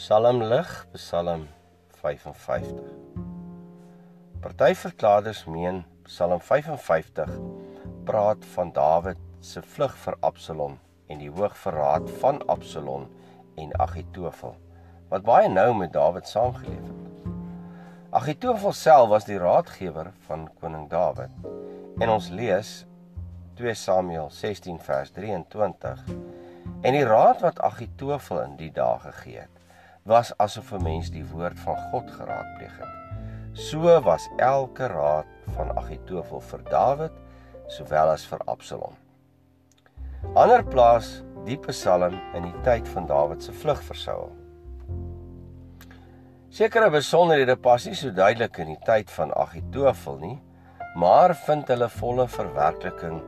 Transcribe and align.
Psalm 0.00 0.38
lig, 0.42 0.86
Psalm 0.94 1.42
55. 2.00 2.68
Party 4.40 4.74
verklaarders 4.74 5.42
meen 5.44 5.82
Psalm 6.06 6.40
55 6.40 7.34
praat 8.08 8.46
van 8.54 8.72
Dawid 8.72 9.20
se 9.44 9.60
vlug 9.74 9.98
vir 10.04 10.16
Absalom 10.24 10.78
en 11.12 11.20
die 11.20 11.28
hoogverraad 11.28 12.08
van 12.22 12.40
Absalom 12.48 13.04
en 13.60 13.76
Agitofel 13.76 14.56
wat 15.12 15.28
baie 15.28 15.52
nou 15.52 15.68
met 15.82 15.92
Dawid 15.92 16.32
saamgeleef 16.32 16.88
het. 16.88 17.30
Agitofel 18.22 18.72
self 18.72 19.12
was 19.12 19.28
die 19.28 19.38
raadgewer 19.44 20.14
van 20.30 20.48
koning 20.64 20.88
Dawid. 20.88 21.52
En 22.00 22.16
ons 22.16 22.32
lees 22.32 22.72
2 23.60 23.76
Samuel 23.84 24.32
16 24.32 24.80
vers 24.80 25.12
23 25.20 26.08
En 26.80 26.94
die 26.96 27.04
raad 27.04 27.42
wat 27.44 27.60
Agitofel 27.60 28.38
in 28.46 28.54
die 28.56 28.70
dae 28.72 28.96
gegee 29.02 29.42
het, 29.42 29.59
was 30.04 30.32
asof 30.38 30.72
'n 30.72 30.82
mens 30.82 31.10
die 31.10 31.24
woord 31.24 31.58
van 31.58 31.76
God 31.90 32.10
geraadpleeg 32.10 32.78
het. 32.78 32.94
So 33.52 34.00
was 34.00 34.28
elke 34.36 34.86
raad 34.86 35.26
van 35.56 35.76
Agitofel 35.78 36.40
vir 36.40 36.62
Dawid 36.70 37.12
sowel 37.68 38.10
as 38.10 38.24
vir 38.24 38.38
Absalom. 38.46 38.94
Ander 40.34 40.62
plaas 40.64 41.22
die 41.46 41.56
Psalm 41.56 42.18
in 42.34 42.42
die 42.42 42.62
tyd 42.62 42.88
van 42.88 43.06
Dawid 43.06 43.42
se 43.42 43.52
vlug 43.52 43.80
vir 43.82 43.96
Saul. 43.96 44.30
Sekere 46.50 46.90
besonderhede 46.90 47.56
pas 47.56 47.86
nie 47.86 47.94
so 47.94 48.10
duidelik 48.10 48.58
in 48.58 48.72
die 48.74 48.80
tyd 48.86 49.10
van 49.10 49.32
Agitofel 49.38 50.18
nie, 50.18 50.38
maar 50.98 51.34
vind 51.46 51.68
hulle 51.70 51.88
volle 51.88 52.26
verwerkliking 52.28 53.20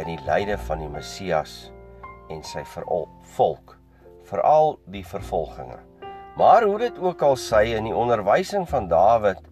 in 0.00 0.08
die 0.08 0.20
lyde 0.26 0.56
van 0.66 0.80
die 0.80 0.88
Messias 0.88 1.70
en 2.32 2.40
sy 2.42 2.64
volk, 3.36 3.76
veral 4.24 4.78
die 4.90 5.04
vervolginge. 5.04 5.78
Maar 6.36 6.62
hoe 6.62 6.78
dit 6.78 6.98
ook 6.98 7.22
al 7.22 7.36
sy 7.38 7.62
in 7.76 7.86
die 7.86 7.94
onderwysing 7.94 8.66
van 8.68 8.88
Dawid 8.90 9.42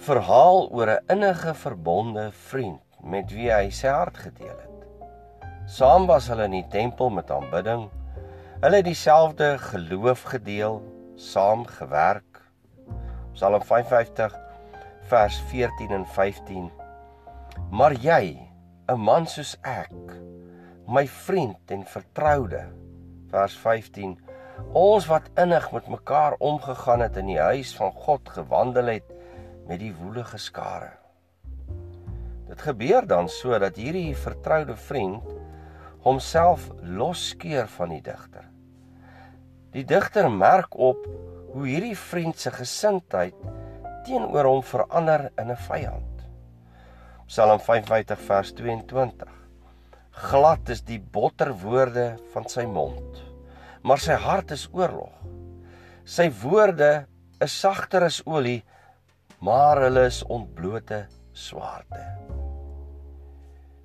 verhaal 0.00 0.70
oor 0.72 0.88
'n 0.88 1.12
innige 1.12 1.54
verbonde 1.54 2.30
vriend 2.32 2.80
met 3.02 3.32
wie 3.32 3.50
hy 3.52 3.68
sy 3.70 3.88
hart 3.88 4.16
gedeel 4.16 4.56
het. 4.56 4.86
Saam 5.66 6.06
was 6.06 6.28
hulle 6.28 6.44
in 6.44 6.56
die 6.56 6.68
tempel 6.72 7.10
met 7.10 7.30
aanbidding. 7.30 7.90
Hulle 8.60 8.76
het 8.76 8.84
dieselfde 8.84 9.58
geloof 9.58 10.22
gedeel, 10.22 10.80
saam 11.16 11.66
gewerk. 11.66 12.40
Psalm 13.32 13.62
55 13.62 14.34
vers 15.10 15.40
14 15.50 15.90
en 15.90 16.06
15. 16.06 16.70
Maar 17.70 17.92
jy, 17.92 18.38
'n 18.88 18.98
man 18.98 19.26
soos 19.26 19.56
ek, 19.62 19.92
my 20.86 21.06
vriend 21.06 21.70
en 21.70 21.84
vertroude. 21.84 22.66
Vers 23.30 23.56
15. 23.58 24.18
Ons 24.76 25.06
wat 25.10 25.30
innig 25.40 25.72
met 25.72 25.88
mekaar 25.88 26.36
omgegaan 26.38 27.00
het 27.00 27.16
in 27.16 27.26
die 27.32 27.40
huis 27.40 27.72
van 27.76 27.92
God 27.92 28.28
gewandel 28.28 28.92
het 28.92 29.08
met 29.66 29.80
die 29.82 29.92
woelige 29.94 30.38
skare. 30.38 30.92
Dit 32.50 32.62
gebeur 32.66 33.06
dan 33.06 33.28
sodat 33.28 33.76
hierdie 33.78 34.16
vertroude 34.16 34.76
vriend 34.76 35.26
homself 36.02 36.70
losskeer 36.82 37.68
van 37.76 37.92
die 37.94 38.02
digter. 38.02 38.46
Die 39.70 39.84
digter 39.84 40.30
merk 40.30 40.74
op 40.74 41.04
hoe 41.52 41.66
hierdie 41.66 41.96
vriend 41.98 42.38
se 42.38 42.50
gesindheid 42.54 43.36
teenoor 44.06 44.48
hom 44.48 44.62
verander 44.62 45.30
in 45.38 45.50
'n 45.50 45.56
vyand. 45.68 46.24
Psalm 47.26 47.60
55 47.60 48.18
vers 48.18 48.52
22 48.52 49.28
Glad 50.10 50.68
is 50.68 50.82
die 50.82 50.98
botter 50.98 51.52
woorde 51.62 52.18
van 52.32 52.48
sy 52.48 52.64
mond, 52.66 53.29
maar 53.82 54.00
sy 54.02 54.16
hart 54.20 54.52
is 54.56 54.68
oorlog. 54.72 55.14
Sy 56.04 56.28
woorde 56.42 57.06
is 57.40 57.54
sagter 57.60 58.04
as 58.08 58.20
olie, 58.26 58.60
maar 59.40 59.80
hulle 59.86 60.06
is 60.10 60.22
ontblote 60.28 61.06
swaarte. 61.32 62.02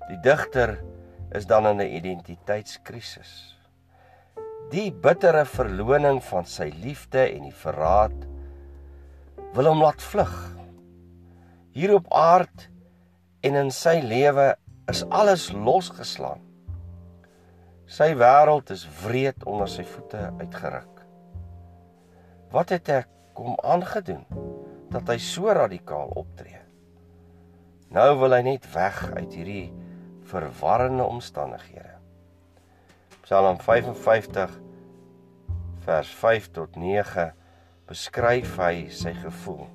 Die 0.06 0.18
digter 0.22 0.76
is 1.34 1.46
dan 1.46 1.66
in 1.66 1.80
'n 1.80 1.96
identiteitskrisis. 1.98 3.56
Die 4.70 4.92
bittere 4.92 5.44
verloning 5.44 6.22
van 6.22 6.44
sy 6.44 6.72
liefde 6.82 7.22
en 7.32 7.42
die 7.42 7.58
verraad 7.64 8.26
wil 9.54 9.66
hom 9.66 9.82
laat 9.82 10.02
vlug. 10.02 10.34
Hier 11.72 11.94
op 11.94 12.06
aard 12.12 12.68
en 13.40 13.54
in 13.54 13.70
sy 13.70 14.00
lewe 14.02 14.56
is 14.90 15.04
alles 15.10 15.52
losgeslaan. 15.52 16.45
Sy 17.86 18.16
wêreld 18.18 18.72
is 18.74 18.82
wreed 19.04 19.44
onder 19.46 19.68
sy 19.70 19.84
voete 19.86 20.18
uitgeruk. 20.40 21.04
Wat 22.50 22.72
het 22.74 22.90
ek 22.90 23.12
kom 23.38 23.54
aangedoen 23.62 24.24
dat 24.90 25.06
hy 25.12 25.16
so 25.22 25.54
radikaal 25.54 26.10
optree? 26.18 26.58
Nou 27.94 28.08
wil 28.18 28.34
hy 28.34 28.42
net 28.48 28.66
weg 28.74 28.98
uit 29.14 29.38
hierdie 29.38 29.68
verwarrende 30.26 31.06
omstandighede. 31.06 31.94
Psalm 33.22 33.62
55 33.62 34.58
vers 35.86 36.12
5 36.26 36.50
tot 36.58 36.74
9 36.82 37.30
beskryf 37.86 38.58
hy 38.66 38.88
sy 38.90 39.14
gevoel. 39.22 39.68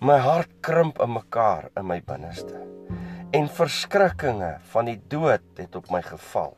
My 0.00 0.22
hart 0.24 0.56
krimp 0.64 1.04
in 1.04 1.18
mekaar 1.20 1.68
in 1.76 1.84
my 1.92 2.00
binneste 2.00 2.64
en 3.36 3.52
verskrikkinge 3.60 4.54
van 4.72 4.88
die 4.88 5.00
dood 5.12 5.44
het 5.60 5.76
op 5.76 5.92
my 5.92 6.00
geval. 6.00 6.54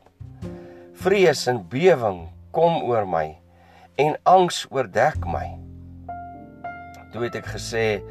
Vrees 1.07 1.45
en 1.47 1.61
bewing 1.71 2.25
kom 2.51 2.81
oor 2.83 3.05
my 3.07 3.29
en 4.03 4.17
angs 4.27 4.65
oordek 4.75 5.21
my. 5.31 5.45
Toe 7.13 7.23
het 7.23 7.39
ek 7.39 7.47
gesê: 7.53 8.03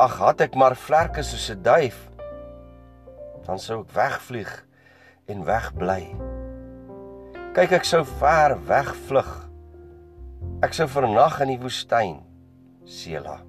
"Ag, 0.00 0.16
had 0.22 0.40
ek 0.40 0.56
maar 0.56 0.72
vlerke 0.72 1.20
soos 1.20 1.50
'n 1.52 1.60
duif, 1.60 2.08
dan 3.44 3.60
sou 3.60 3.82
ek 3.84 3.92
wegvlieg 3.92 4.64
en 5.28 5.44
wegbly." 5.44 6.16
Kyk, 7.52 7.72
ek 7.72 7.84
sou 7.84 8.04
ver 8.04 8.56
wegvlug. 8.72 9.32
Ek 10.62 10.72
sou 10.72 10.88
vernag 10.88 11.40
in 11.40 11.48
die 11.48 11.60
woestyn, 11.60 12.24
Sela. 12.86 13.40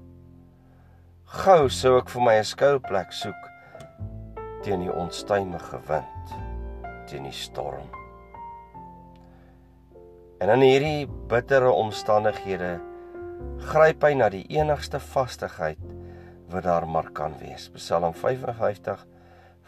Gou 1.24 1.70
sou 1.70 1.98
ek 1.98 2.10
vir 2.10 2.22
my 2.22 2.36
'n 2.36 2.44
skuilplek 2.44 3.14
soek 3.14 3.42
teen 4.64 4.82
die 4.82 4.92
onstuimige 4.92 5.80
wind, 5.88 6.28
teen 7.08 7.24
die 7.24 7.32
storm. 7.32 8.05
En 10.44 10.52
in 10.52 10.64
hierdie 10.66 11.08
bittere 11.32 11.72
omstandighede 11.72 12.76
gryp 13.70 14.04
hy 14.04 14.16
na 14.20 14.28
die 14.34 14.44
enigste 14.52 15.00
vastigheid 15.00 15.80
wat 16.52 16.66
daar 16.68 16.88
maar 16.88 17.08
kan 17.16 17.38
wees. 17.40 17.70
Psalm 17.78 18.14
55 18.14 19.06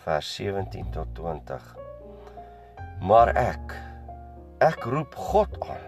vers 0.04 0.32
17 0.36 0.90
tot 0.92 1.14
20. 1.16 1.64
Maar 3.02 3.32
ek 3.40 3.78
ek 4.64 4.84
roep 4.90 5.16
God 5.16 5.56
aan. 5.64 5.86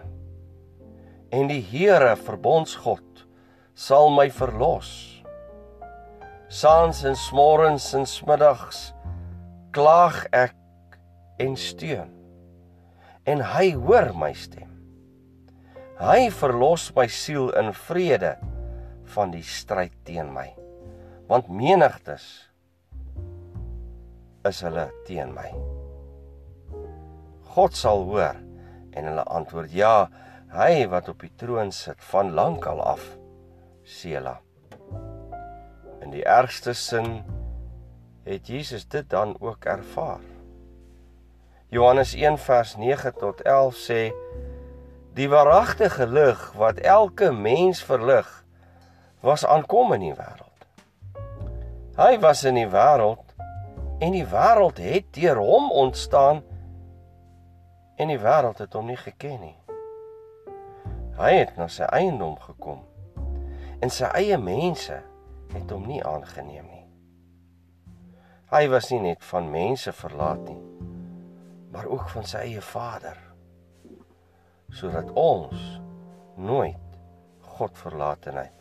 En 1.33 1.49
die 1.51 1.61
Here 1.61 2.15
verbondsgod 2.15 3.25
sal 3.75 4.09
my 4.15 4.29
verlos. 4.31 4.91
Saans 6.49 7.03
en 7.05 7.19
smorens 7.19 7.91
en 7.97 8.07
smiddags 8.09 8.89
klaag 9.75 10.23
ek 10.33 10.55
en 11.37 11.59
steun. 11.59 12.18
En 13.29 13.43
hy 13.45 13.73
hoor 13.77 14.09
my 14.17 14.31
stem. 14.33 14.69
Hy 15.99 16.29
verlos 16.33 16.87
my 16.95 17.05
siel 17.11 17.51
in 17.59 17.73
vrede 17.75 18.37
van 19.13 19.33
die 19.33 19.43
stryd 19.45 19.93
teen 20.07 20.31
my. 20.33 20.47
Want 21.29 21.51
menigtes 21.53 22.25
is 24.49 24.61
hulle 24.65 24.87
teen 25.05 25.35
my. 25.35 25.49
God 27.53 27.77
sal 27.77 28.05
hoor 28.07 28.39
en 28.97 29.09
hulle 29.11 29.25
antwoord: 29.27 29.75
Ja, 29.75 30.07
hy 30.55 30.87
wat 30.89 31.11
op 31.11 31.21
die 31.21 31.33
troon 31.37 31.73
sit 31.75 32.01
van 32.09 32.33
lank 32.37 32.65
al 32.69 32.81
af. 32.81 33.03
Sela. 33.83 34.39
In 35.99 36.13
die 36.15 36.25
ergste 36.25 36.73
sin 36.77 37.19
het 38.25 38.49
Jesus 38.49 38.87
dit 38.89 39.09
dan 39.09 39.35
ook 39.41 39.65
ervaar. 39.65 40.23
Johannes 41.69 42.15
1 42.15 42.37
vers 42.37 42.75
9 42.75 43.13
tot 43.13 43.41
11 43.41 43.75
sê 43.77 43.99
die 45.13 45.27
waaragtige 45.29 46.07
lig 46.07 46.39
wat 46.57 46.79
elke 46.81 47.31
mens 47.31 47.83
verlig 47.85 48.29
was 49.21 49.45
aankom 49.45 49.93
in 49.93 50.07
die 50.07 50.15
wêreld. 50.17 50.65
Hy 51.99 52.17
was 52.23 52.41
in 52.49 52.57
die 52.57 52.69
wêreld 52.73 53.35
en 54.01 54.17
die 54.17 54.25
wêreld 54.25 54.81
het 54.81 55.13
deur 55.13 55.37
hom 55.37 55.69
ontstaan 55.69 56.41
en 58.01 58.09
die 58.09 58.17
wêreld 58.17 58.57
het 58.65 58.73
hom 58.73 58.89
nie 58.89 58.97
geken 58.97 59.37
nie. 59.37 59.57
Hy 61.21 61.33
het 61.35 61.53
na 61.61 61.69
sy 61.69 61.85
eiendom 61.85 62.39
gekom 62.49 62.81
en 63.77 63.93
sy 63.93 64.09
eie 64.17 64.41
mense 64.41 65.03
het 65.53 65.69
hom 65.69 65.85
nie 65.85 66.01
aangeneem 66.01 66.65
nie. 66.65 66.85
Hy 68.49 68.65
was 68.73 68.89
nie 68.89 69.03
net 69.11 69.21
van 69.29 69.51
mense 69.53 69.93
verlaat 69.93 70.41
nie, 70.49 70.61
maar 71.71 71.85
ook 71.85 72.09
van 72.09 72.25
sy 72.25 72.37
eie 72.37 72.61
Vader. 72.61 73.17
sodat 74.69 75.09
ons 75.17 75.81
nooit 76.37 76.77
Godverlatenheid 77.41 78.53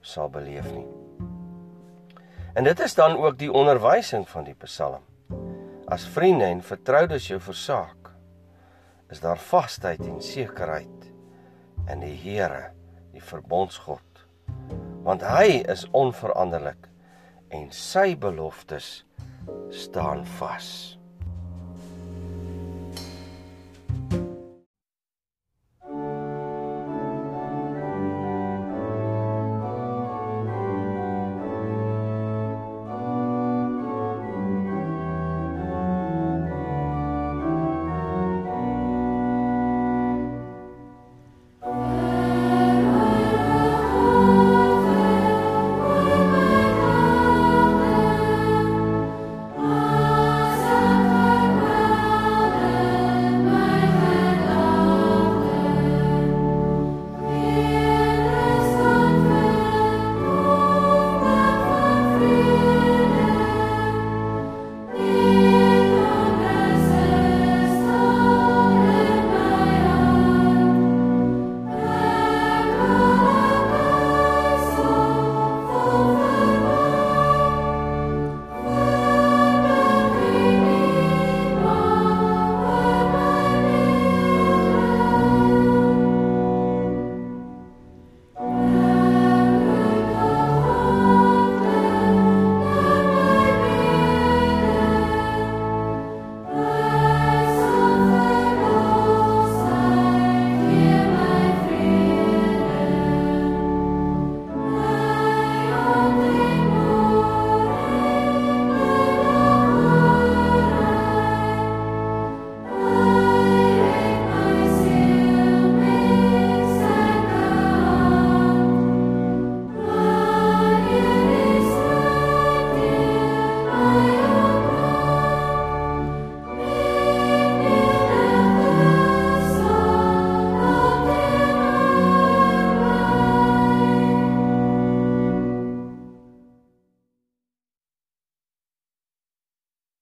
sal 0.00 0.30
beleef 0.30 0.68
nie. 0.70 0.86
En 2.56 2.64
dit 2.64 2.80
is 2.80 2.94
dan 2.94 3.16
ook 3.18 3.38
die 3.38 3.52
onderwysing 3.52 4.28
van 4.28 4.46
die 4.46 4.54
Psalm. 4.62 5.02
As 5.90 6.06
vriende 6.08 6.46
en 6.48 6.62
vertroudes 6.62 7.26
jou 7.28 7.40
versaak, 7.42 8.12
is 9.12 9.20
daar 9.20 9.38
vasheid 9.38 10.00
en 10.06 10.22
sekerheid 10.22 11.10
in 11.90 12.00
die 12.02 12.14
Here, 12.16 12.72
die 13.12 13.22
verbondsgod. 13.22 14.02
Want 15.06 15.22
hy 15.22 15.60
is 15.68 15.84
onveranderlik 15.94 16.88
en 17.54 17.68
sy 17.70 18.16
beloftes 18.18 19.04
staan 19.70 20.24
vas. 20.38 20.95